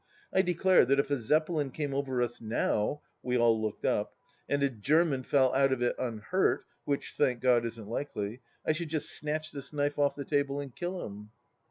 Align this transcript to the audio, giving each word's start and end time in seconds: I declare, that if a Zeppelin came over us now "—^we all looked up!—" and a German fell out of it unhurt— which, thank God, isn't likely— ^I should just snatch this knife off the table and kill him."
I 0.33 0.41
declare, 0.41 0.83
that 0.85 0.97
if 0.99 1.11
a 1.11 1.21
Zeppelin 1.21 1.69
came 1.69 1.93
over 1.93 2.23
us 2.23 2.41
now 2.41 3.01
"—^we 3.23 3.39
all 3.39 3.61
looked 3.61 3.85
up!—" 3.85 4.15
and 4.49 4.63
a 4.63 4.69
German 4.71 5.21
fell 5.21 5.53
out 5.53 5.71
of 5.71 5.83
it 5.83 5.95
unhurt— 5.99 6.65
which, 6.85 7.13
thank 7.15 7.39
God, 7.39 7.65
isn't 7.65 7.87
likely— 7.87 8.41
^I 8.67 8.75
should 8.75 8.89
just 8.89 9.15
snatch 9.15 9.51
this 9.51 9.71
knife 9.71 9.99
off 9.99 10.15
the 10.15 10.25
table 10.25 10.59
and 10.59 10.75
kill 10.75 11.05
him." 11.05 11.29